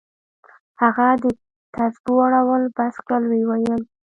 [0.81, 1.25] هغه د
[1.75, 3.81] تسبو اړول بس كړل ويې ويل.